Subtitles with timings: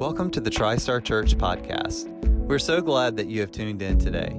[0.00, 2.08] Welcome to the TriStar Church podcast.
[2.46, 4.34] We're so glad that you have tuned in today.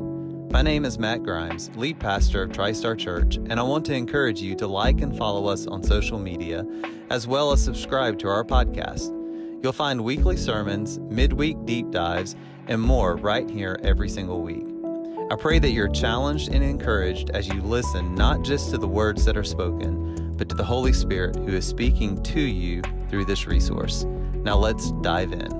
[0.49, 4.41] My name is Matt Grimes, lead pastor of TriStar Church, and I want to encourage
[4.41, 6.65] you to like and follow us on social media,
[7.11, 9.11] as well as subscribe to our podcast.
[9.61, 12.35] You'll find weekly sermons, midweek deep dives,
[12.65, 14.65] and more right here every single week.
[15.31, 19.25] I pray that you're challenged and encouraged as you listen not just to the words
[19.25, 22.81] that are spoken, but to the Holy Spirit who is speaking to you
[23.11, 24.07] through this resource.
[24.43, 25.41] Now let's dive in.
[25.41, 25.53] If you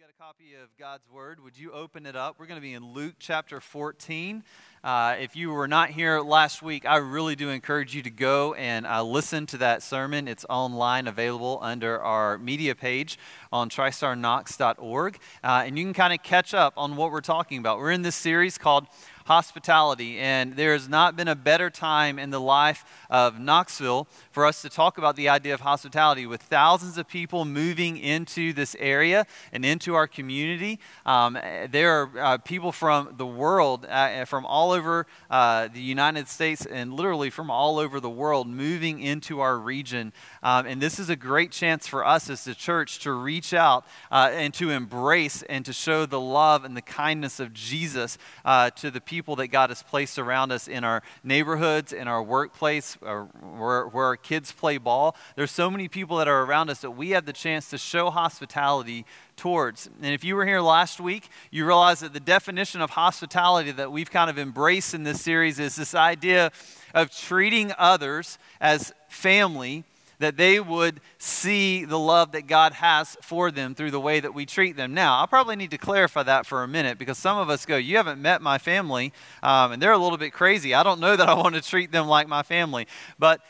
[0.00, 2.40] got a copy of God's Word, would you open it up?
[2.40, 4.42] We're going to be in Luke chapter 14.
[4.82, 8.54] Uh, if you were not here last week, I really do encourage you to go
[8.54, 10.26] and uh, listen to that sermon.
[10.26, 13.16] It's online, available under our media page
[13.52, 15.18] on tristarknox.org.
[15.44, 17.78] Uh, and you can kind of catch up on what we're talking about.
[17.78, 18.88] We're in this series called
[19.26, 20.18] hospitality.
[20.18, 24.62] And there has not been a better time in the life of Knoxville for us
[24.62, 29.26] to talk about the idea of hospitality with thousands of people moving into this area
[29.52, 30.80] and into our community.
[31.06, 31.38] Um,
[31.70, 36.66] there are uh, people from the world, uh, from all over uh, the United States,
[36.66, 40.12] and literally from all over the world moving into our region.
[40.42, 43.86] Um, and this is a great chance for us as the church to reach out
[44.10, 48.70] uh, and to embrace and to show the love and the kindness of Jesus uh,
[48.70, 52.22] to the people people that God has placed around us in our neighborhoods, in our
[52.22, 55.14] workplace, or where, where our kids play ball.
[55.36, 58.08] There's so many people that are around us that we have the chance to show
[58.08, 59.04] hospitality
[59.36, 59.90] towards.
[60.00, 63.92] And if you were here last week, you realize that the definition of hospitality that
[63.92, 66.50] we've kind of embraced in this series is this idea
[66.94, 69.84] of treating others as family
[70.22, 74.34] that they would see the love that God has for them through the way that
[74.34, 74.94] we treat them.
[74.94, 77.76] Now, I'll probably need to clarify that for a minute because some of us go,
[77.76, 79.12] You haven't met my family,
[79.42, 80.74] um, and they're a little bit crazy.
[80.74, 82.86] I don't know that I want to treat them like my family.
[83.18, 83.40] But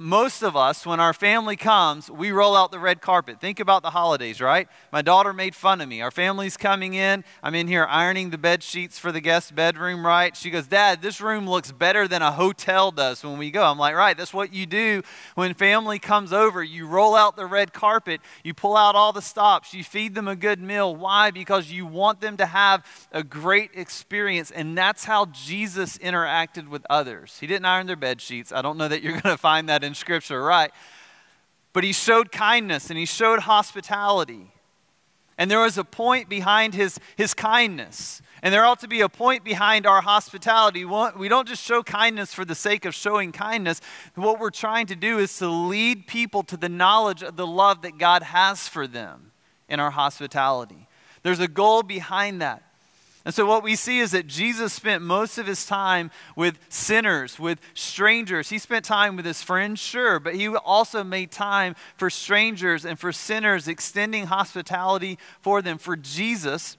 [0.00, 3.40] most of us, when our family comes, we roll out the red carpet.
[3.40, 4.68] Think about the holidays, right?
[4.92, 6.00] My daughter made fun of me.
[6.02, 7.24] Our family's coming in.
[7.42, 10.36] I'm in here ironing the bed sheets for the guest bedroom, right?
[10.36, 13.64] She goes, Dad, this room looks better than a hotel does when we go.
[13.64, 15.02] I'm like, right, that's what you do
[15.34, 16.62] when family comes over.
[16.62, 20.28] You roll out the red carpet, you pull out all the stops, you feed them
[20.28, 20.94] a good meal.
[20.94, 21.30] Why?
[21.30, 24.50] Because you want them to have a great experience.
[24.50, 27.38] And that's how Jesus interacted with others.
[27.40, 28.52] He didn't iron their bed sheets.
[28.52, 30.70] I don't know that you're going to find that in Scripture, right?
[31.72, 34.52] But he showed kindness and he showed hospitality.
[35.36, 38.20] And there was a point behind his, his kindness.
[38.42, 40.84] And there ought to be a point behind our hospitality.
[40.84, 43.80] We don't just show kindness for the sake of showing kindness.
[44.16, 47.82] What we're trying to do is to lead people to the knowledge of the love
[47.82, 49.30] that God has for them
[49.68, 50.88] in our hospitality.
[51.22, 52.62] There's a goal behind that.
[53.28, 57.38] And so, what we see is that Jesus spent most of his time with sinners,
[57.38, 58.48] with strangers.
[58.48, 62.98] He spent time with his friends, sure, but he also made time for strangers and
[62.98, 65.76] for sinners, extending hospitality for them.
[65.76, 66.78] For Jesus,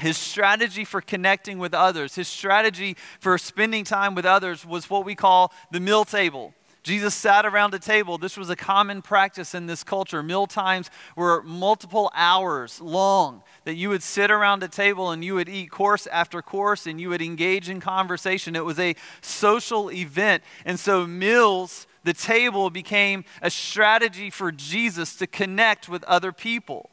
[0.00, 5.04] his strategy for connecting with others, his strategy for spending time with others was what
[5.04, 6.52] we call the meal table.
[6.82, 8.16] Jesus sat around a table.
[8.16, 10.22] This was a common practice in this culture.
[10.22, 15.34] Meal times were multiple hours long that you would sit around a table and you
[15.34, 18.56] would eat course after course and you would engage in conversation.
[18.56, 20.42] It was a social event.
[20.64, 26.90] And so, meals, the table, became a strategy for Jesus to connect with other people.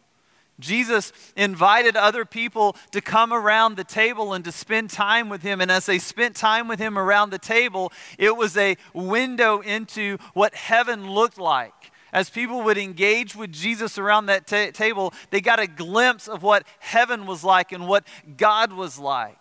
[0.60, 5.62] Jesus invited other people to come around the table and to spend time with him.
[5.62, 10.18] And as they spent time with him around the table, it was a window into
[10.34, 11.92] what heaven looked like.
[12.12, 16.42] As people would engage with Jesus around that ta- table, they got a glimpse of
[16.42, 18.08] what heaven was like and what
[18.38, 19.38] God was like.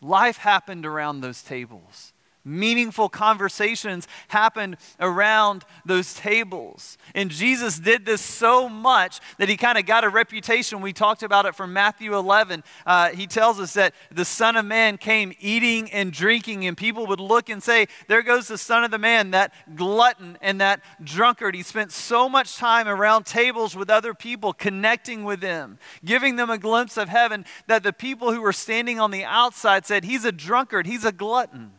[0.00, 2.12] Life happened around those tables
[2.48, 6.98] meaningful conversations happened around those tables.
[7.14, 10.80] And Jesus did this so much that he kind of got a reputation.
[10.80, 12.64] We talked about it from Matthew 11.
[12.86, 17.06] Uh, he tells us that the Son of Man came eating and drinking, and people
[17.06, 20.80] would look and say, There goes the Son of the Man, that glutton and that
[21.02, 21.54] drunkard.
[21.54, 26.50] He spent so much time around tables with other people, connecting with them, giving them
[26.50, 30.24] a glimpse of heaven, that the people who were standing on the outside said, He's
[30.24, 31.72] a drunkard, he's a glutton.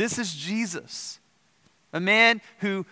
[0.00, 1.20] This is Jesus,
[1.92, 2.86] a man who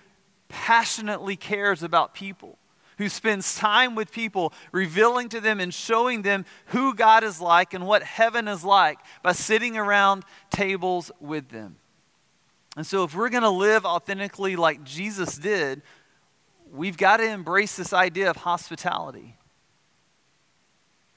[0.50, 2.58] passionately cares about people,
[2.98, 7.72] who spends time with people, revealing to them and showing them who God is like
[7.72, 11.76] and what heaven is like by sitting around tables with them.
[12.76, 15.80] And so, if we're going to live authentically like Jesus did,
[16.70, 19.38] we've got to embrace this idea of hospitality.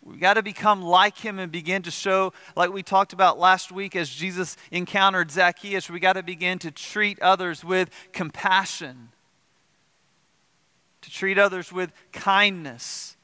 [0.04, 3.72] We got to become like him and begin to show, like we talked about last
[3.72, 9.10] week as Jesus encountered Zacchaeus, we got to begin to treat others with compassion,
[11.02, 13.16] to treat others with kindness,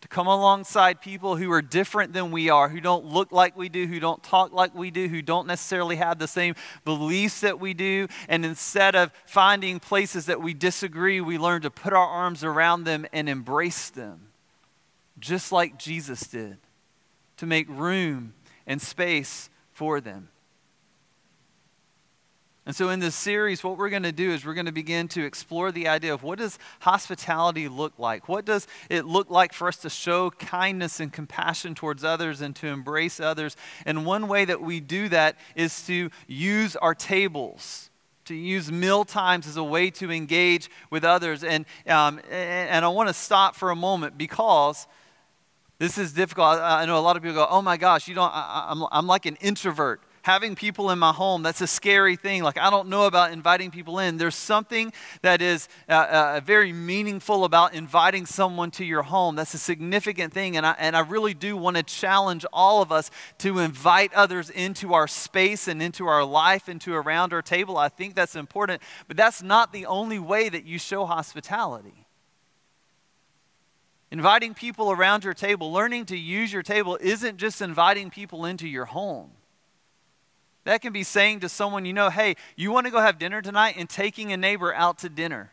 [0.00, 3.68] to come alongside people who are different than we are, who don't look like we
[3.68, 7.60] do, who don't talk like we do, who don't necessarily have the same beliefs that
[7.60, 8.08] we do.
[8.28, 12.82] And instead of finding places that we disagree, we learn to put our arms around
[12.82, 14.25] them and embrace them
[15.18, 16.58] just like Jesus did,
[17.38, 18.34] to make room
[18.66, 20.28] and space for them.
[22.66, 25.06] And so, in this series, what we're going to do is we're going to begin
[25.08, 28.28] to explore the idea of what does hospitality look like?
[28.28, 32.56] What does it look like for us to show kindness and compassion towards others and
[32.56, 33.56] to embrace others?
[33.84, 37.90] And one way that we do that is to use our tables
[38.24, 41.44] to use meal times as a way to engage with others.
[41.44, 44.88] And, um, and I want to stop for a moment because
[45.78, 46.58] this is difficult.
[46.60, 49.06] I know a lot of people go, oh my gosh, you don't, I, I'm, I'm
[49.06, 50.00] like an introvert.
[50.22, 52.42] Having people in my home, that's a scary thing.
[52.42, 54.16] Like, I don't know about inviting people in.
[54.16, 54.92] There's something
[55.22, 59.36] that is uh, uh, very meaningful about inviting someone to your home.
[59.36, 60.56] That's a significant thing.
[60.56, 63.08] And I, and I really do want to challenge all of us
[63.38, 67.78] to invite others into our space and into our life, into around our table.
[67.78, 68.82] I think that's important.
[69.06, 72.05] But that's not the only way that you show hospitality.
[74.16, 78.66] Inviting people around your table, learning to use your table, isn't just inviting people into
[78.66, 79.32] your home.
[80.64, 83.42] That can be saying to someone you know, hey, you want to go have dinner
[83.42, 85.52] tonight and taking a neighbor out to dinner.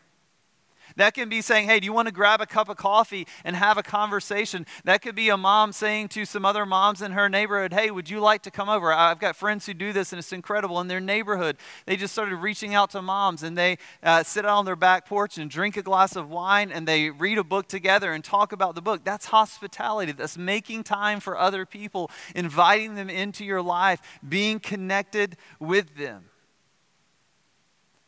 [0.96, 3.56] That can be saying, hey, do you want to grab a cup of coffee and
[3.56, 4.64] have a conversation?
[4.84, 8.08] That could be a mom saying to some other moms in her neighborhood, hey, would
[8.08, 8.92] you like to come over?
[8.92, 10.80] I've got friends who do this and it's incredible.
[10.80, 11.56] In their neighborhood,
[11.86, 15.06] they just started reaching out to moms and they uh, sit out on their back
[15.06, 18.52] porch and drink a glass of wine and they read a book together and talk
[18.52, 19.02] about the book.
[19.02, 20.12] That's hospitality.
[20.12, 26.26] That's making time for other people, inviting them into your life, being connected with them.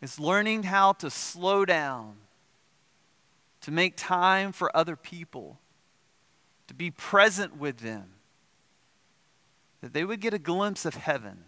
[0.01, 2.19] It's learning how to slow down
[3.67, 5.59] to make time for other people,
[6.69, 8.05] to be present with them,
[9.81, 11.39] that they would get a glimpse of heaven.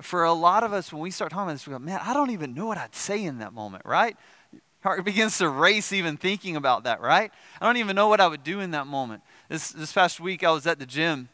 [0.00, 2.12] For a lot of us, when we start talking about this, we go, man, I
[2.12, 4.16] don't even know what I'd say in that moment, right?
[4.82, 7.30] Heart begins to race even thinking about that, right?
[7.60, 9.22] I don't even know what I would do in that moment.
[9.48, 11.28] This, this past week, I was at the gym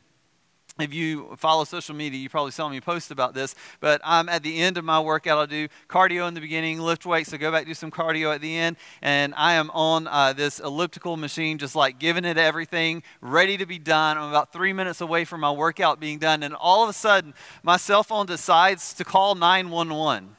[0.81, 3.55] if you follow social media, you probably saw me post about this.
[3.79, 5.39] But I'm at the end of my workout.
[5.39, 8.41] I'll do cardio in the beginning, lift weights, so go back do some cardio at
[8.41, 8.77] the end.
[9.01, 13.67] And I am on uh, this elliptical machine, just like giving it everything, ready to
[13.67, 14.19] be done.
[14.19, 16.43] I'm about three minutes away from my workout being done.
[16.43, 20.35] And all of a sudden, my cell phone decides to call 911.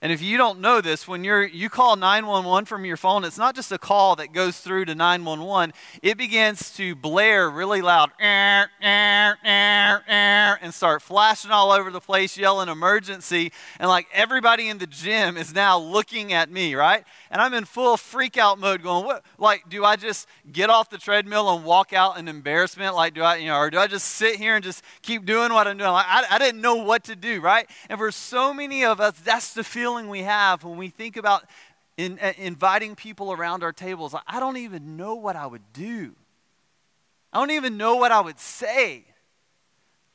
[0.00, 3.36] And if you don't know this, when you're, you call 911 from your phone, it's
[3.36, 5.74] not just a call that goes through to 911.
[6.02, 8.70] It begins to blare really loud and
[10.72, 13.50] start flashing all over the place, yelling emergency.
[13.80, 17.02] And like everybody in the gym is now looking at me, right?
[17.32, 19.24] And I'm in full freak out mode going, what?
[19.36, 22.94] Like, do I just get off the treadmill and walk out in embarrassment?
[22.94, 25.52] Like, do I, you know, or do I just sit here and just keep doing
[25.52, 25.90] what I'm doing?
[25.90, 27.68] Like, I, I didn't know what to do, right?
[27.88, 31.16] And for so many of us, that's the feeling feeling we have when we think
[31.16, 31.44] about
[31.96, 34.14] in, uh, inviting people around our tables.
[34.26, 36.14] I don't even know what I would do.
[37.32, 39.06] I don't even know what I would say.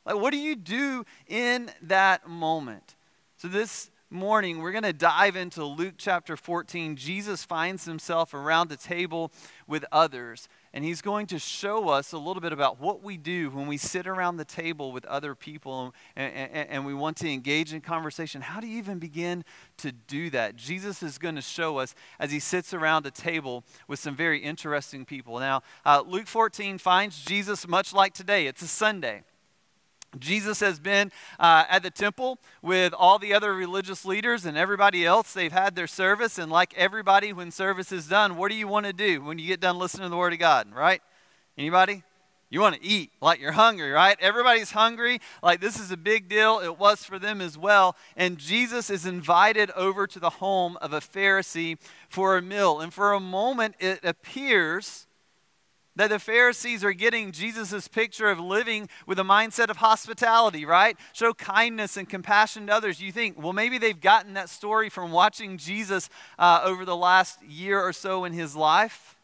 [0.06, 2.96] Like, what do you do in that moment?
[3.38, 6.96] So, this morning, we're going to dive into Luke chapter 14.
[6.96, 9.32] Jesus finds himself around the table
[9.66, 13.50] with others and he's going to show us a little bit about what we do
[13.52, 17.30] when we sit around the table with other people and, and, and, we want to
[17.30, 18.42] engage in conversation.
[18.42, 19.46] How do you even begin
[19.78, 20.56] to do that?
[20.56, 24.40] Jesus is going to show us as he sits around a table with some very
[24.40, 25.40] interesting people.
[25.40, 28.48] Now, uh, Luke 14 finds Jesus much like today.
[28.48, 29.24] It's a Sunday.
[30.20, 35.06] Jesus has been uh, at the temple with all the other religious leaders and everybody
[35.06, 35.34] else.
[35.34, 38.86] They've had their service, and like everybody, when service is done, what do you want
[38.86, 41.02] to do when you get done listening to the Word of God, right?
[41.58, 42.04] Anybody?
[42.54, 44.16] You want to eat like you're hungry, right?
[44.22, 45.20] Everybody's hungry.
[45.42, 46.60] Like this is a big deal.
[46.60, 47.96] It was for them as well.
[48.16, 52.80] And Jesus is invited over to the home of a Pharisee for a meal.
[52.80, 55.08] And for a moment, it appears
[55.96, 60.98] that the Pharisees are getting Jesus' picture of living with a mindset of hospitality, right?
[61.14, 63.00] Show kindness and compassion to others.
[63.00, 66.10] You think, well, maybe they've gotten that story from watching Jesus
[66.40, 69.18] uh, over the last year or so in his life.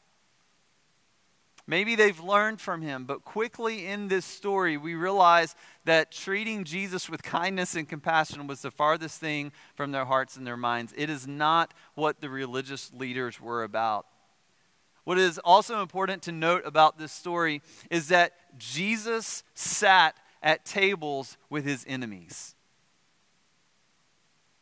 [1.69, 7.07] Maybe they've learned from him, but quickly in this story, we realize that treating Jesus
[7.07, 10.95] with kindness and compassion was the farthest thing from their hearts and their minds.
[10.97, 14.07] It is not what the religious leaders were about.
[15.09, 21.35] What is also important to note about this story is that Jesus sat at tables
[21.49, 22.53] with his enemies.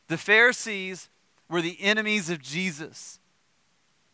[0.08, 1.10] The Pharisees
[1.50, 3.20] were the enemies of Jesus.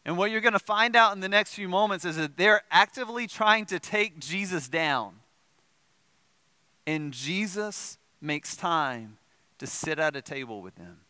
[0.05, 2.63] And what you're going to find out in the next few moments is that they're
[2.71, 5.17] actively trying to take Jesus down.
[6.87, 9.19] And Jesus makes time
[9.59, 11.01] to sit at a table with them.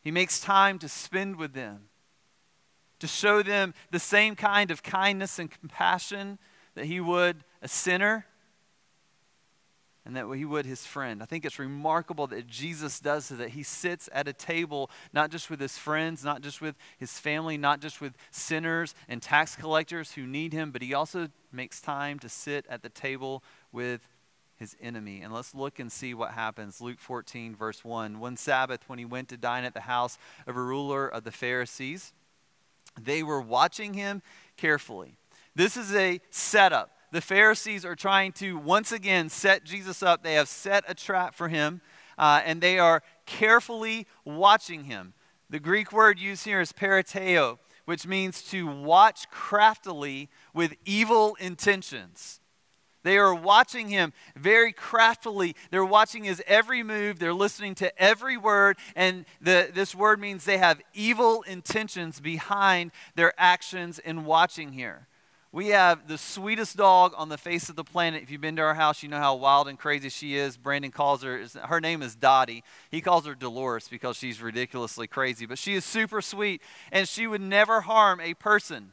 [0.00, 1.89] He makes time to spend with them,
[3.00, 6.38] to show them the same kind of kindness and compassion
[6.74, 8.26] that he would a sinner
[10.06, 11.22] and that he would his friend.
[11.22, 15.30] I think it's remarkable that Jesus does so that he sits at a table not
[15.30, 19.56] just with his friends, not just with his family, not just with sinners and tax
[19.56, 23.42] collectors who need him, but he also makes time to sit at the table
[23.72, 24.08] with
[24.56, 25.20] his enemy.
[25.20, 26.80] And let's look and see what happens.
[26.80, 28.18] Luke 14, verse 1.
[28.18, 31.30] One Sabbath, when he went to dine at the house of a ruler of the
[31.30, 32.12] Pharisees,
[33.00, 34.22] they were watching him
[34.56, 35.16] carefully.
[35.54, 40.22] This is a setup the Pharisees are trying to once again set Jesus up.
[40.22, 41.80] They have set a trap for him,
[42.16, 45.14] uh, and they are carefully watching him.
[45.48, 52.40] The Greek word used here is periteo, which means to watch craftily with evil intentions.
[53.02, 55.56] They are watching him very craftily.
[55.70, 57.18] They're watching his every move.
[57.18, 58.76] They're listening to every word.
[58.94, 65.06] And the, this word means they have evil intentions behind their actions in watching here.
[65.52, 68.22] We have the sweetest dog on the face of the planet.
[68.22, 70.56] If you've been to our house, you know how wild and crazy she is.
[70.56, 72.62] Brandon calls her, her name is Dottie.
[72.88, 75.46] He calls her Dolores because she's ridiculously crazy.
[75.46, 78.92] But she is super sweet, and she would never harm a person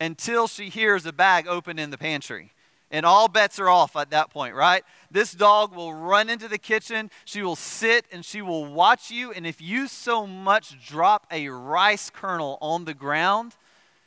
[0.00, 2.52] until she hears a bag open in the pantry.
[2.92, 4.84] And all bets are off at that point, right?
[5.10, 7.10] This dog will run into the kitchen.
[7.24, 9.32] She will sit and she will watch you.
[9.32, 13.56] And if you so much drop a rice kernel on the ground,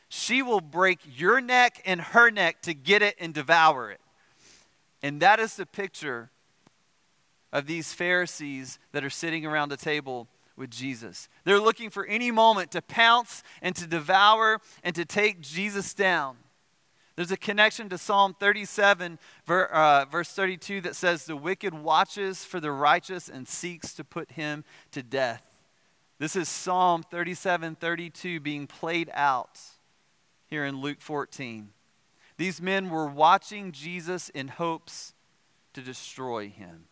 [0.08, 4.00] she will break your neck and her neck to get it and devour it.
[5.02, 6.30] And that is the picture
[7.52, 11.28] of these Pharisees that are sitting around the table with Jesus.
[11.44, 16.38] They're looking for any moment to pounce and to devour and to take Jesus down.
[17.16, 22.60] There's a connection to Psalm 37, uh, verse 32, that says, The wicked watches for
[22.60, 25.44] the righteous and seeks to put him to death.
[26.20, 29.60] This is Psalm 37, 32 being played out
[30.48, 31.70] here in Luke 14.
[32.38, 35.14] These men were watching Jesus in hopes
[35.74, 36.86] to destroy him.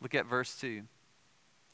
[0.00, 0.82] Look at verse 2.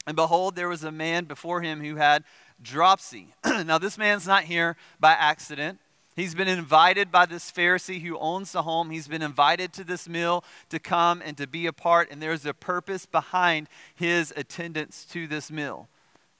[0.05, 2.23] And behold, there was a man before him who had
[2.61, 3.33] dropsy.
[3.45, 5.79] now, this man's not here by accident.
[6.19, 8.89] He's been invited by this Pharisee who owns the home.
[8.89, 12.45] He's been invited to this meal to come and to be a part, and there's
[12.45, 15.87] a purpose behind his attendance to this meal.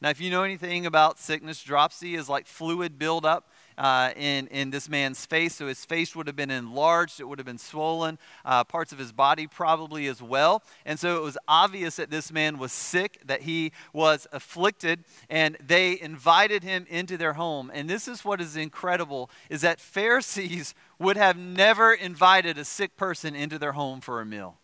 [0.02, 4.70] Now, if you know anything about sickness, dropsy is like fluid buildup uh, in, in
[4.70, 5.56] this man's face.
[5.56, 9.00] So his face would have been enlarged, it would have been swollen, uh, parts of
[9.00, 10.62] his body probably as well.
[10.86, 15.58] And so it was obvious that this man was sick, that he was afflicted, and
[15.66, 17.72] they invited him into their home.
[17.74, 22.98] And this is what is incredible is that Pharisees would have never invited a sick
[22.98, 24.58] person into their home for a meal.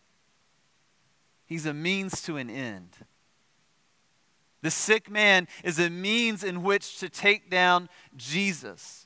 [1.45, 2.97] He's a means to an end.
[4.61, 9.04] The sick man is a means in which to take down Jesus.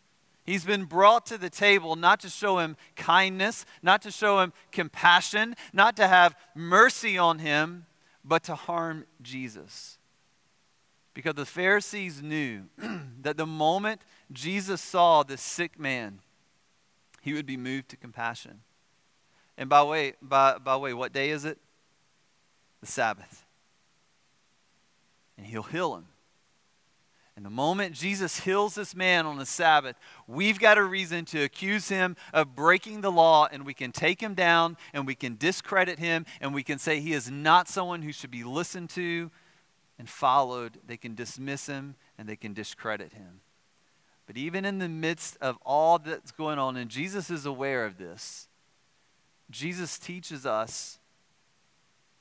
[0.50, 4.52] He's been brought to the table not to show him kindness, not to show him
[4.72, 7.86] compassion, not to have mercy on him,
[8.26, 10.00] but to harm Jesus.
[11.14, 12.64] Because the Pharisees knew
[13.22, 14.02] that the moment
[14.32, 16.18] Jesus saw this sick man,
[17.22, 18.62] he would be moved to compassion.
[19.56, 21.60] And by way, by, by way, what day is it?
[22.82, 23.46] The Sabbath.
[25.38, 26.08] And he'll heal him.
[27.40, 29.96] And the moment Jesus heals this man on the Sabbath,
[30.28, 34.20] we've got a reason to accuse him of breaking the law, and we can take
[34.20, 38.02] him down, and we can discredit him, and we can say he is not someone
[38.02, 39.32] who should be listened to
[39.98, 40.80] and followed.
[40.86, 43.40] They can dismiss him and they can discredit him.
[44.28, 47.98] But even in the midst of all that's going on, and Jesus is aware of
[47.98, 48.50] this,
[49.50, 50.99] Jesus teaches us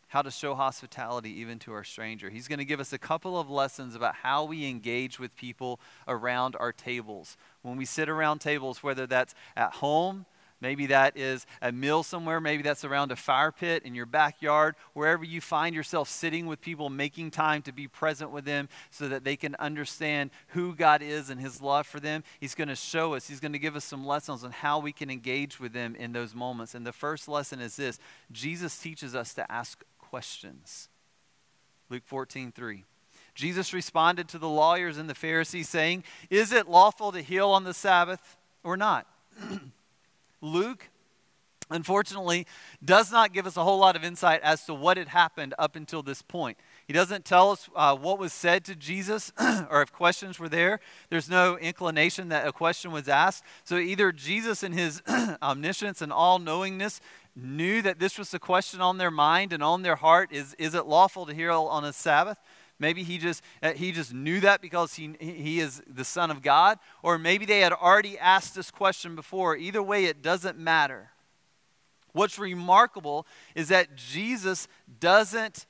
[0.09, 2.31] how to show hospitality even to our stranger.
[2.31, 5.81] He's going to give us a couple of lessons about how we engage with people
[6.07, 7.37] around our tables.
[7.63, 10.25] When we sit around tables, whether that's at home,
[10.61, 14.75] maybe that is a meal somewhere, maybe that's around a fire pit in your backyard,
[14.95, 19.09] wherever you find yourself sitting with people, making time to be present with them so
[19.09, 22.25] that they can understand who God is and His love for them.
[22.41, 24.93] He's going to show us, He's going to give us some lessons on how we
[24.93, 26.75] can engage with them in those moments.
[26.75, 27.99] And the first lesson is this
[28.33, 30.89] Jesus teaches us to ask questions.
[31.91, 32.85] Luke 14, 3.
[33.35, 37.65] Jesus responded to the lawyers and the Pharisees, saying, Is it lawful to heal on
[37.65, 38.37] the Sabbath
[38.69, 39.07] or not.
[40.41, 40.89] Luke,
[41.71, 42.47] unfortunately,
[42.85, 45.77] does not give us a whole lot of insight as to what had happened up
[45.77, 46.59] until this point.
[46.87, 49.33] He doesn't tell us uh, what was said to Jesus
[49.71, 50.81] or if questions were there.
[51.11, 53.45] There's no inclination that a question was asked.
[53.65, 55.03] So either Jesus, in his
[55.43, 57.01] omniscience and all knowingness,
[57.39, 60.75] knew that this was the question on their mind and on their heart is, is
[60.75, 62.39] it lawful to heal on a Sabbath?
[62.79, 66.43] Maybe he just, uh, he just knew that because he, he is the Son of
[66.43, 66.79] God.
[67.03, 69.57] Or maybe they had already asked this question before.
[69.57, 71.11] Either way, it doesn't matter.
[72.13, 74.69] What's remarkable is that Jesus
[75.01, 75.67] doesn't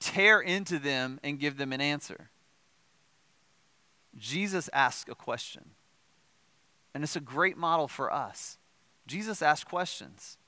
[0.00, 2.30] tear into them and give them an answer.
[4.16, 5.70] Jesus asks a question.
[6.92, 8.58] And it's a great model for us.
[9.06, 10.38] Jesus asked questions.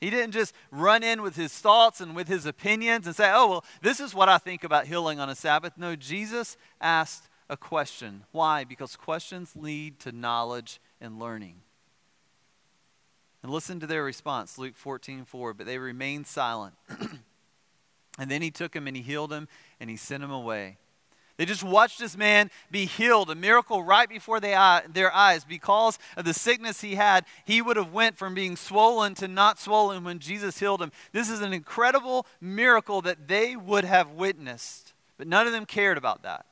[0.00, 3.48] He didn't just run in with his thoughts and with his opinions and say, oh,
[3.48, 5.72] well, this is what I think about healing on a Sabbath.
[5.76, 8.24] No, Jesus asked a question.
[8.32, 8.64] Why?
[8.64, 11.62] Because questions lead to knowledge and learning.
[13.42, 15.54] And listen to their response, Luke 14, 4.
[15.54, 16.74] But they remained silent.
[18.18, 19.48] and then he took him and he healed him
[19.80, 20.78] and he sent him away.
[21.36, 24.52] They just watched this man be healed, a miracle right before they,
[24.90, 25.44] their eyes.
[25.44, 29.58] Because of the sickness he had, he would have went from being swollen to not
[29.58, 30.92] swollen when Jesus healed him.
[31.12, 35.98] This is an incredible miracle that they would have witnessed, but none of them cared
[35.98, 36.46] about that.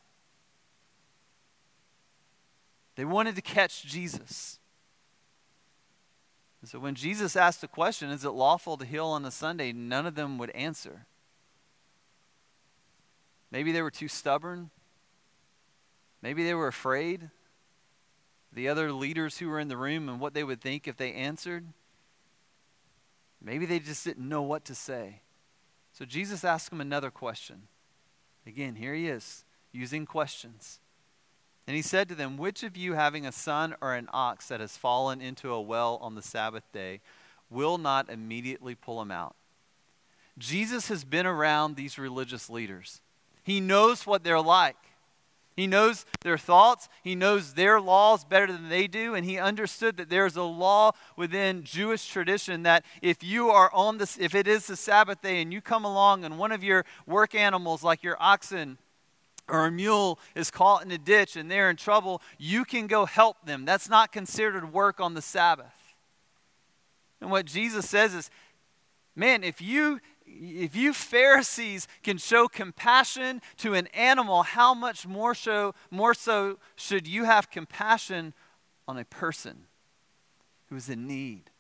[2.96, 4.58] They wanted to catch Jesus.
[6.60, 9.72] And so when Jesus asked the question, is it lawful to heal on a Sunday?
[9.72, 11.06] None of them would answer.
[13.50, 14.70] Maybe they were too stubborn.
[16.22, 17.30] Maybe they were afraid.
[18.52, 21.12] The other leaders who were in the room and what they would think if they
[21.12, 21.66] answered.
[23.42, 25.20] Maybe they just didn't know what to say.
[25.92, 27.68] So Jesus asked them another question.
[28.46, 30.80] Again, here he is using questions.
[31.66, 34.60] And he said to them, Which of you, having a son or an ox that
[34.60, 37.00] has fallen into a well on the Sabbath day,
[37.50, 39.36] will not immediately pull him out?
[40.36, 43.00] Jesus has been around these religious leaders.
[43.44, 44.76] He knows what they're like.
[45.56, 46.88] He knows their thoughts.
[47.02, 49.14] He knows their laws better than they do.
[49.14, 53.98] And he understood that there's a law within Jewish tradition that if you are on
[53.98, 56.84] this, if it is the Sabbath day and you come along and one of your
[57.06, 58.78] work animals, like your oxen
[59.46, 63.04] or a mule, is caught in a ditch and they're in trouble, you can go
[63.04, 63.64] help them.
[63.64, 65.94] That's not considered work on the Sabbath.
[67.20, 68.28] And what Jesus says is,
[69.14, 75.34] man, if you if you Pharisees can show compassion to an animal, how much more
[75.34, 78.34] so, more so should you have compassion
[78.88, 79.64] on a person
[80.68, 81.50] who is in need?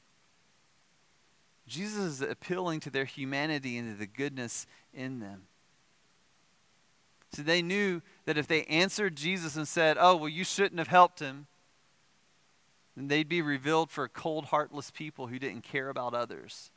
[1.66, 5.42] Jesus is appealing to their humanity and to the goodness in them.
[7.32, 10.88] So they knew that if they answered Jesus and said, Oh, well, you shouldn't have
[10.88, 11.46] helped him,
[12.96, 16.70] then they'd be revealed for cold, heartless people who didn't care about others.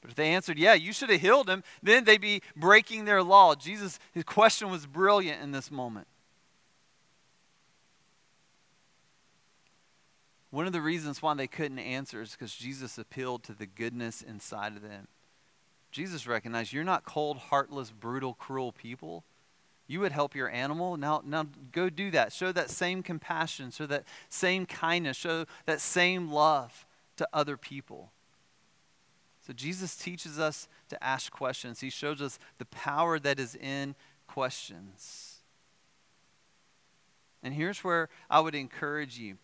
[0.00, 3.22] But if they answered, yeah, you should have healed him, then they'd be breaking their
[3.22, 3.54] law.
[3.54, 6.06] Jesus, his question was brilliant in this moment.
[10.50, 14.20] One of the reasons why they couldn't answer is because Jesus appealed to the goodness
[14.20, 15.06] inside of them.
[15.92, 19.24] Jesus recognized you're not cold, heartless, brutal, cruel people.
[19.86, 20.96] You would help your animal.
[20.96, 22.32] Now, now go do that.
[22.32, 26.86] Show that same compassion, show that same kindness, show that same love
[27.16, 28.12] to other people.
[29.46, 31.80] So Jesus teaches us to ask questions.
[31.80, 33.94] He shows us the power that is in
[34.26, 35.38] questions.
[37.42, 39.38] And here's where I would encourage you.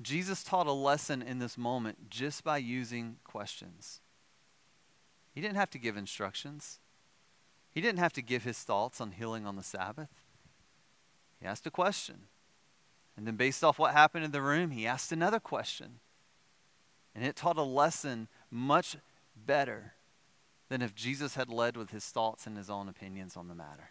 [0.00, 4.00] Jesus taught a lesson in this moment just by using questions.
[5.34, 6.80] He didn't have to give instructions.
[7.70, 10.08] He didn't have to give his thoughts on healing on the Sabbath.
[11.40, 12.22] He asked a question.
[13.16, 16.00] And then, based off what happened in the room, he asked another question.
[17.14, 18.96] And it taught a lesson much
[19.36, 19.94] better
[20.68, 23.90] than if Jesus had led with his thoughts and his own opinions on the matter.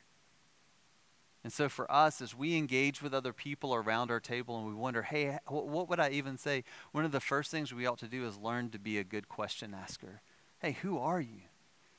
[1.43, 4.73] And so, for us, as we engage with other people around our table and we
[4.73, 6.63] wonder, hey, what would I even say?
[6.91, 9.27] One of the first things we ought to do is learn to be a good
[9.27, 10.21] question asker.
[10.59, 11.41] Hey, who are you?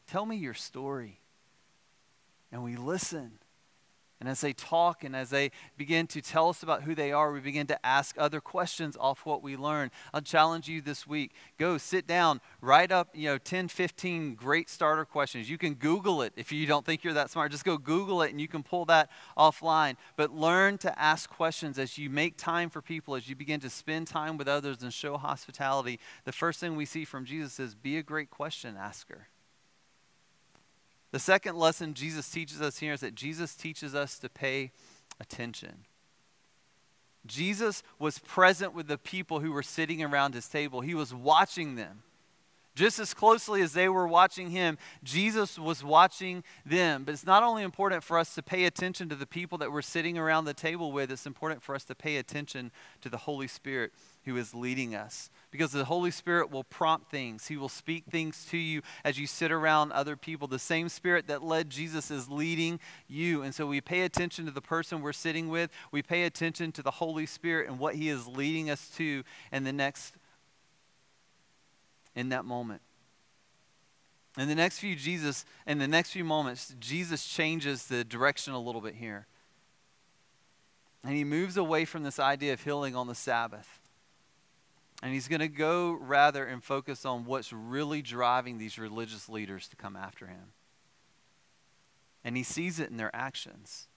[0.06, 1.20] Tell me your story.
[2.52, 3.38] And we listen
[4.22, 7.32] and as they talk and as they begin to tell us about who they are,
[7.32, 9.90] we begin to ask other questions off what we learn.
[10.14, 11.32] I'll challenge you this week.
[11.58, 15.50] Go sit down, write up, you know, 10, 15 great starter questions.
[15.50, 17.50] You can Google it if you don't think you're that smart.
[17.50, 19.96] Just go Google it and you can pull that offline.
[20.14, 23.70] But learn to ask questions as you make time for people, as you begin to
[23.70, 25.98] spend time with others and show hospitality.
[26.26, 29.26] The first thing we see from Jesus is be a great question asker.
[31.12, 34.72] The second lesson Jesus teaches us here is that Jesus teaches us to pay
[35.20, 35.84] attention.
[37.26, 41.76] Jesus was present with the people who were sitting around his table, he was watching
[41.76, 42.02] them.
[42.74, 47.04] Just as closely as they were watching him, Jesus was watching them.
[47.04, 49.82] But it's not only important for us to pay attention to the people that we're
[49.82, 52.72] sitting around the table with, it's important for us to pay attention
[53.02, 53.92] to the Holy Spirit
[54.24, 55.30] who is leading us.
[55.50, 59.26] Because the Holy Spirit will prompt things, He will speak things to you as you
[59.26, 60.48] sit around other people.
[60.48, 63.42] The same Spirit that led Jesus is leading you.
[63.42, 66.82] And so we pay attention to the person we're sitting with, we pay attention to
[66.82, 70.14] the Holy Spirit and what He is leading us to in the next
[72.14, 72.82] in that moment.
[74.38, 78.58] In the next few Jesus, in the next few moments, Jesus changes the direction a
[78.58, 79.26] little bit here.
[81.04, 83.80] And he moves away from this idea of healing on the Sabbath.
[85.02, 89.66] And he's going to go rather and focus on what's really driving these religious leaders
[89.68, 90.52] to come after him.
[92.24, 93.88] And he sees it in their actions.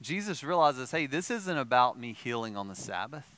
[0.00, 3.36] Jesus realizes hey, this isn't about me healing on the Sabbath.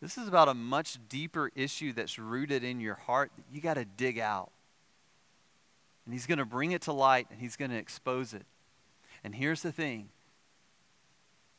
[0.00, 3.74] This is about a much deeper issue that's rooted in your heart that you got
[3.74, 4.50] to dig out.
[6.04, 8.44] And he's going to bring it to light and he's going to expose it.
[9.24, 10.08] And here's the thing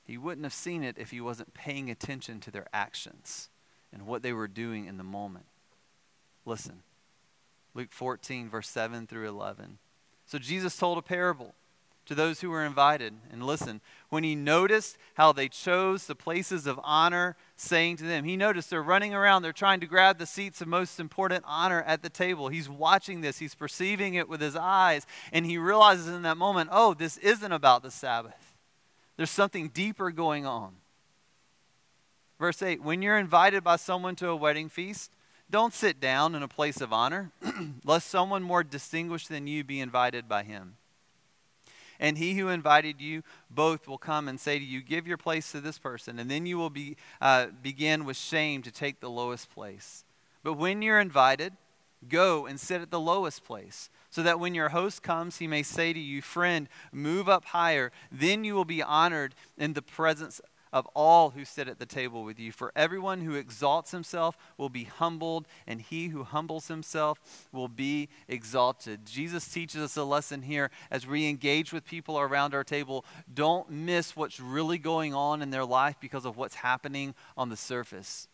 [0.07, 3.49] he wouldn't have seen it if he wasn't paying attention to their actions
[3.93, 5.45] and what they were doing in the moment.
[6.45, 6.83] Listen
[7.77, 9.77] Luke 14, verse 7 through 11.
[10.25, 11.53] So Jesus told a parable
[12.07, 13.13] to those who were invited.
[13.31, 18.23] And listen, when he noticed how they chose the places of honor, saying to them,
[18.23, 21.83] he noticed they're running around, they're trying to grab the seats of most important honor
[21.83, 22.47] at the table.
[22.47, 26.69] He's watching this, he's perceiving it with his eyes, and he realizes in that moment,
[26.71, 28.46] oh, this isn't about the Sabbath.
[29.17, 30.75] There's something deeper going on.
[32.39, 35.11] Verse 8 When you're invited by someone to a wedding feast,
[35.49, 37.31] don't sit down in a place of honor,
[37.83, 40.77] lest someone more distinguished than you be invited by him
[41.99, 45.51] and he who invited you both will come and say to you, Give your place
[45.51, 46.19] to this person.
[46.19, 50.03] And then you will be, uh, begin with shame to take the lowest place.
[50.43, 51.53] But when you're invited,
[52.07, 55.63] go and sit at the lowest place, so that when your host comes, he may
[55.63, 57.91] say to you, Friend, move up higher.
[58.11, 60.41] Then you will be honored in the presence
[60.73, 62.51] of all who sit at the table with you.
[62.51, 68.09] For everyone who exalts himself will be humbled, and he who humbles himself will be
[68.27, 69.05] exalted.
[69.05, 73.05] Jesus teaches us a lesson here as we engage with people around our table.
[73.33, 77.57] Don't miss what's really going on in their life because of what's happening on the
[77.57, 78.27] surface.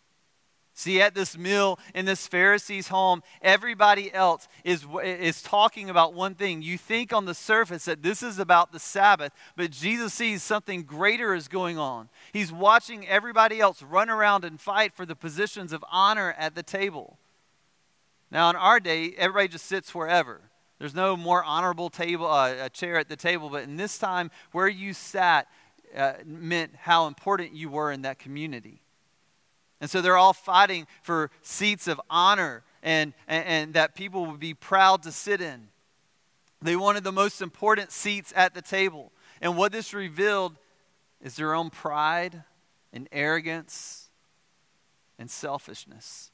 [0.75, 6.33] See, at this meal in this Pharisee's home, everybody else is, is talking about one
[6.33, 6.63] thing.
[6.63, 10.81] You think on the surface that this is about the Sabbath, but Jesus sees something
[10.81, 12.09] greater is going on.
[12.31, 16.63] He's watching everybody else run around and fight for the positions of honor at the
[16.63, 17.19] table.
[18.31, 20.41] Now, in our day, everybody just sits wherever.
[20.79, 24.31] There's no more honorable table, uh, a chair at the table, but in this time,
[24.51, 25.47] where you sat
[25.95, 28.82] uh, meant how important you were in that community.
[29.83, 34.39] And so they're all fighting for seats of honor and, and, and, that people would
[34.39, 35.67] be proud to sit in.
[36.61, 39.11] They wanted the most important seats at the table.
[39.41, 40.55] And what this revealed
[41.19, 42.43] is their own pride
[42.93, 44.07] and arrogance
[45.19, 46.31] and selfishness.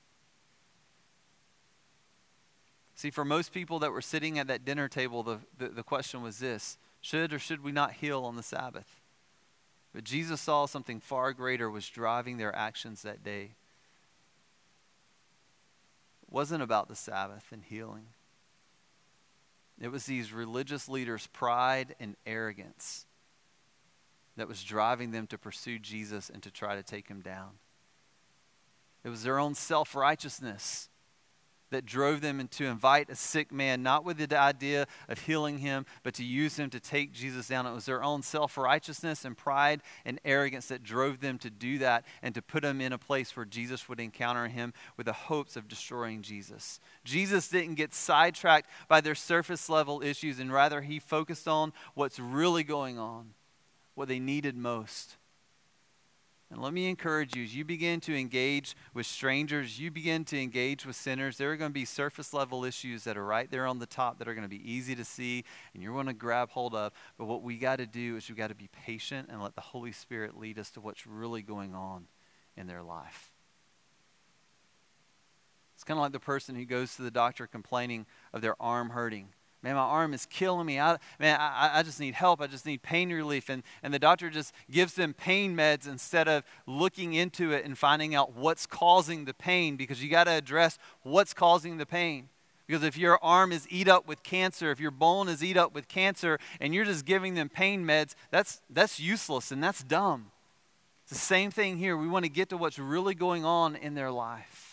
[2.94, 6.22] See, for most people that were sitting at that dinner table, the, the, the question
[6.22, 8.99] was this should or should we not heal on the Sabbath?
[9.94, 13.56] But Jesus saw something far greater was driving their actions that day.
[16.22, 18.08] It wasn't about the Sabbath and healing.
[19.82, 23.06] It was these religious leaders' pride and arrogance
[24.36, 27.60] that was driving them to pursue Jesus and to try to take him down.
[29.04, 30.89] It was their own self righteousness
[31.72, 35.86] that drove them to invite a sick man, not with the idea of healing him,
[36.04, 37.66] but to use him to take Jesus down.
[37.66, 41.78] It was their own self righteousness and pride and arrogance that drove them to do
[41.80, 45.14] that and to put him in a place where Jesus would encounter him with the
[45.14, 46.80] hopes of destroying Jesus.
[47.04, 52.20] Jesus didn't get sidetracked by their surface level issues, and rather, he focused on what's
[52.20, 53.34] really going on,
[53.96, 55.19] what they needed most.
[56.52, 60.42] And let me encourage you as you begin to engage with strangers, you begin to
[60.42, 63.68] engage with sinners, there are going to be surface level issues that are right there
[63.68, 66.14] on the top that are going to be easy to see and you're going to
[66.14, 66.92] grab hold of.
[67.20, 69.62] But what we got to do is we got to be patient and let the
[69.62, 72.08] Holy Spirit lead us to what's really going on
[72.58, 73.32] in their life.
[75.76, 78.90] It's kind of like the person who goes to the doctor complaining of their arm
[78.90, 79.30] hurting.
[79.62, 80.80] Man, my arm is killing me.
[80.80, 82.40] I, man, I, I just need help.
[82.40, 83.50] I just need pain relief.
[83.50, 87.78] And, and the doctor just gives them pain meds instead of looking into it and
[87.78, 92.30] finding out what's causing the pain because you got to address what's causing the pain.
[92.68, 95.74] Because if your arm is eat up with cancer, if your bone is eat up
[95.74, 100.32] with cancer, and you're just giving them pain meds, that's, that's useless and that's dumb.
[101.04, 101.98] It's the same thing here.
[101.98, 104.69] We want to get to what's really going on in their life.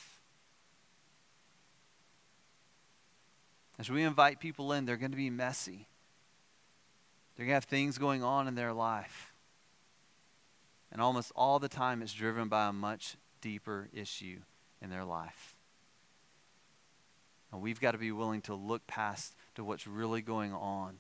[3.79, 5.87] As we invite people in, they're going to be messy.
[7.37, 9.33] They're going to have things going on in their life.
[10.91, 14.39] And almost all the time, it's driven by a much deeper issue
[14.81, 15.55] in their life.
[17.53, 20.99] And we've got to be willing to look past to what's really going on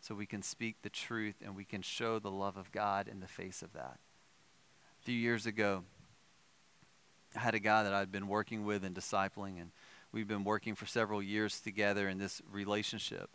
[0.00, 3.20] so we can speak the truth and we can show the love of God in
[3.20, 3.98] the face of that.
[5.00, 5.84] A few years ago,
[7.36, 9.70] I had a guy that I'd been working with and discipling, and
[10.16, 13.28] we've been working for several years together in this relationship.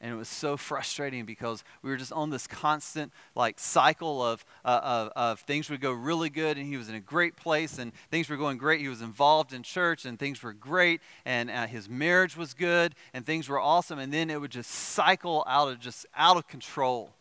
[0.00, 4.42] And it was so frustrating because we were just on this constant like cycle of,
[4.64, 7.78] uh, of, of, things would go really good and he was in a great place
[7.78, 8.80] and things were going great.
[8.80, 12.94] He was involved in church and things were great and uh, his marriage was good
[13.12, 13.98] and things were awesome.
[13.98, 17.12] And then it would just cycle out of just out of control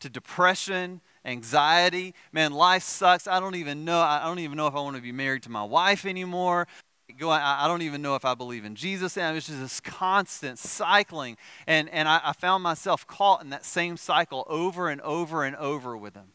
[0.00, 2.14] to depression, anxiety.
[2.32, 3.26] Man, life sucks.
[3.26, 3.98] I don't even know.
[3.98, 6.66] I don't even know if I want to be married to my wife anymore
[7.14, 9.16] going, I don't even know if I believe in Jesus.
[9.16, 11.36] And it was just this constant cycling.
[11.66, 15.54] And, and I, I found myself caught in that same cycle over and over and
[15.56, 16.32] over with him.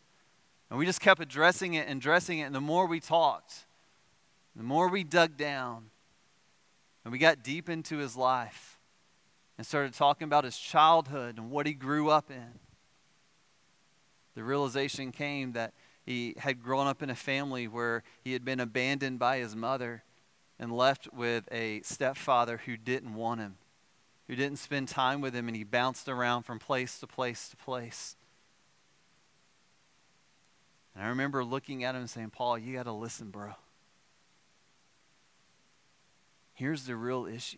[0.70, 2.44] And we just kept addressing it and addressing it.
[2.44, 3.66] And the more we talked,
[4.56, 5.88] the more we dug down,
[7.04, 8.80] and we got deep into his life
[9.58, 12.60] and started talking about his childhood and what he grew up in,
[14.36, 15.74] the realization came that
[16.06, 20.04] he had grown up in a family where he had been abandoned by his mother
[20.62, 23.56] and left with a stepfather who didn't want him,
[24.28, 27.58] who didn't spend time with him, and he bounced around from place to place to
[27.58, 28.16] place.
[30.94, 33.54] And I remember looking at him and saying, Paul, you got to listen, bro.
[36.54, 37.58] Here's the real issue.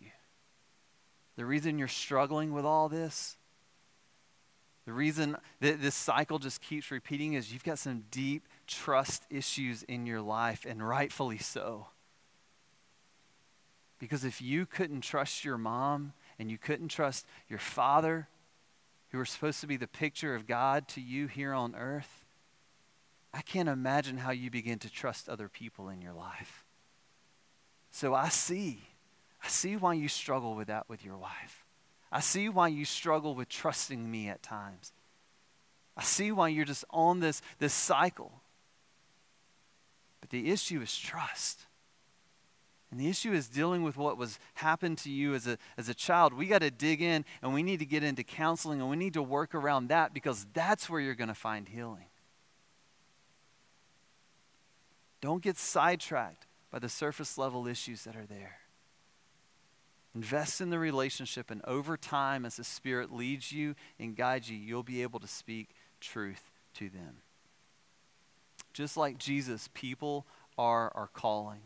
[1.36, 3.36] The reason you're struggling with all this,
[4.86, 9.82] the reason that this cycle just keeps repeating is you've got some deep trust issues
[9.82, 11.88] in your life, and rightfully so.
[14.04, 18.28] Because if you couldn't trust your mom and you couldn't trust your father,
[19.08, 22.26] who are supposed to be the picture of God to you here on earth,
[23.32, 26.66] I can't imagine how you begin to trust other people in your life.
[27.92, 28.82] So I see.
[29.42, 31.64] I see why you struggle with that with your wife.
[32.12, 34.92] I see why you struggle with trusting me at times.
[35.96, 38.42] I see why you're just on this, this cycle.
[40.20, 41.62] But the issue is trust.
[42.90, 45.94] And the issue is dealing with what was happened to you as a, as a
[45.94, 46.32] child.
[46.32, 49.14] We got to dig in and we need to get into counseling and we need
[49.14, 52.06] to work around that because that's where you're going to find healing.
[55.20, 58.58] Don't get sidetracked by the surface level issues that are there.
[60.14, 64.56] Invest in the relationship, and over time, as the Spirit leads you and guides you,
[64.56, 65.70] you'll be able to speak
[66.00, 67.16] truth to them.
[68.72, 71.62] Just like Jesus, people are our calling.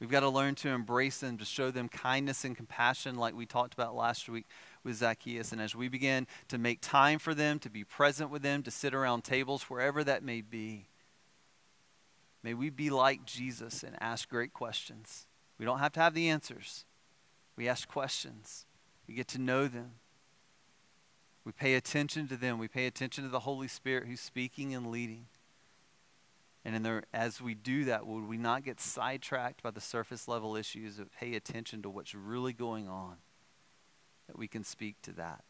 [0.00, 3.46] We've got to learn to embrace them, to show them kindness and compassion, like we
[3.46, 4.46] talked about last week
[4.84, 5.50] with Zacchaeus.
[5.50, 8.70] And as we begin to make time for them, to be present with them, to
[8.70, 10.86] sit around tables, wherever that may be,
[12.44, 15.26] may we be like Jesus and ask great questions.
[15.58, 16.84] We don't have to have the answers,
[17.56, 18.66] we ask questions,
[19.08, 19.94] we get to know them.
[21.48, 22.58] We pay attention to them.
[22.58, 25.28] We pay attention to the Holy Spirit who's speaking and leading.
[26.64, 30.28] And in the, as we do that, would we not get sidetracked by the surface
[30.28, 33.16] level issues, of pay attention to what's really going on?
[34.26, 35.44] That we can speak to that.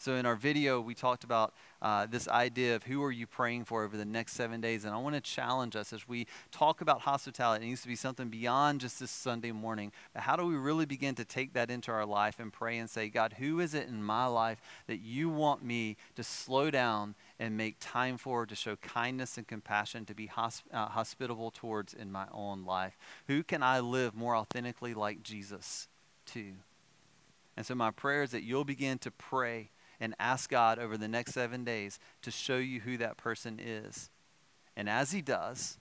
[0.00, 3.66] So in our video, we talked about uh, this idea of who are you praying
[3.66, 4.86] for over the next seven days.
[4.86, 7.66] And I want to challenge us as we talk about hospitality.
[7.66, 9.92] It needs to be something beyond just this Sunday morning.
[10.14, 12.88] But how do we really begin to take that into our life and pray and
[12.88, 17.14] say, God, who is it in my life that you want me to slow down
[17.40, 21.94] and make time for, to show kindness and compassion, to be hosp- uh, hospitable towards
[21.94, 22.98] in my own life?
[23.28, 25.88] Who can I live more authentically like Jesus
[26.26, 26.52] to?
[27.56, 31.08] And so my prayer is that you'll begin to pray and ask God over the
[31.08, 34.10] next seven days to show you who that person is.
[34.76, 35.78] And as He does,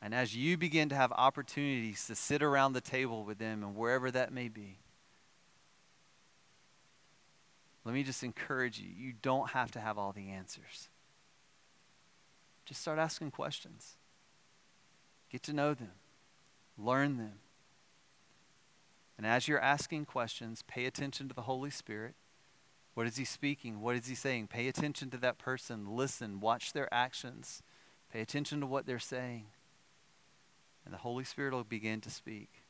[0.00, 3.76] and as you begin to have opportunities to sit around the table with them and
[3.76, 4.78] wherever that may be,
[7.84, 10.88] let me just encourage you you don't have to have all the answers.
[12.64, 13.96] Just start asking questions.
[15.30, 15.92] Get to know them,
[16.78, 17.34] learn them.
[19.16, 22.14] And as you're asking questions, pay attention to the Holy Spirit.
[22.94, 23.80] What is he speaking?
[23.80, 24.48] What is he saying?
[24.48, 25.96] Pay attention to that person.
[25.96, 26.40] Listen.
[26.40, 27.62] Watch their actions.
[28.12, 29.46] Pay attention to what they're saying.
[30.84, 32.63] And the Holy Spirit will begin to speak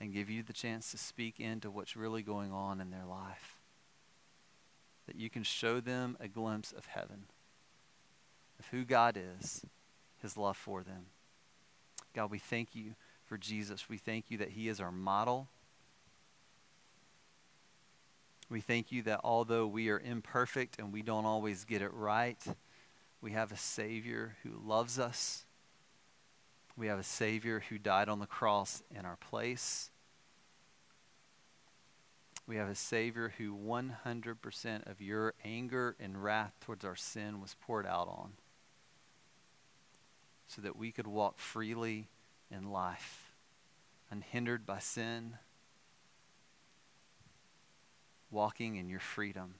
[0.00, 3.56] and give you the chance to speak into what's really going on in their life.
[5.10, 7.24] that you can show them a glimpse of heaven,
[8.60, 9.64] of who God is,
[10.22, 11.06] his love for them.
[12.14, 13.88] God, we thank you for Jesus.
[13.88, 15.48] We thank you that he is our model.
[18.48, 22.40] We thank you that although we are imperfect and we don't always get it right,
[23.20, 25.44] we have a Savior who loves us.
[26.76, 29.89] We have a Savior who died on the cross in our place.
[32.46, 37.54] We have a Savior who 100% of your anger and wrath towards our sin was
[37.60, 38.32] poured out on
[40.48, 42.08] so that we could walk freely
[42.50, 43.30] in life,
[44.10, 45.36] unhindered by sin,
[48.32, 49.54] walking in your freedom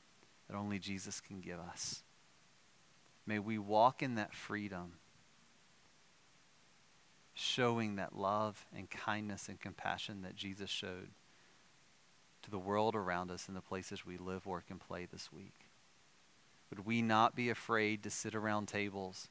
[0.49, 2.03] that only Jesus can give us.
[3.25, 4.95] May we walk in that freedom,
[7.35, 11.11] showing that love and kindness and compassion that Jesus showed
[12.43, 15.67] to the world around us and the places we live, work, and play this week.
[16.71, 19.29] Would we not be afraid to sit around tables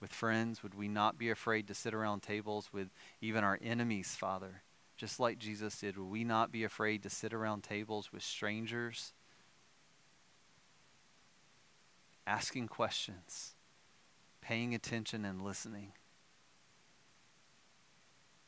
[0.00, 0.62] with friends?
[0.62, 2.88] Would we not be afraid to sit around tables with
[3.20, 4.62] even our enemies, Father?
[4.96, 9.12] Just like Jesus did, would we not be afraid to sit around tables with strangers
[12.28, 13.54] asking questions,
[14.42, 15.92] paying attention, and listening.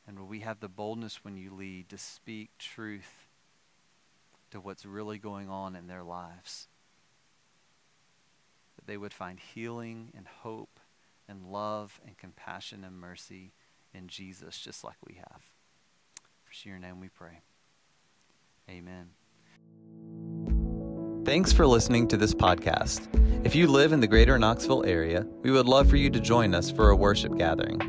[0.07, 3.27] And will we have the boldness when you lead to speak truth
[4.51, 6.67] to what's really going on in their lives?
[8.75, 10.79] That they would find healing and hope
[11.27, 13.53] and love and compassion and mercy
[13.93, 15.41] in Jesus, just like we have.
[16.45, 17.39] For your name we pray.
[18.69, 19.09] Amen.
[21.25, 23.07] Thanks for listening to this podcast.
[23.45, 26.53] If you live in the greater Knoxville area, we would love for you to join
[26.53, 27.79] us for a worship gathering.